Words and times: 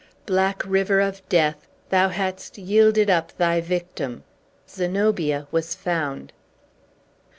Black 0.25 0.63
River 0.65 0.99
of 0.99 1.21
Death, 1.29 1.67
thou 1.91 2.09
hadst 2.09 2.57
yielded 2.57 3.07
up 3.07 3.37
thy 3.37 3.61
victim! 3.61 4.23
Zenobia 4.67 5.47
was 5.51 5.75
found! 5.75 6.33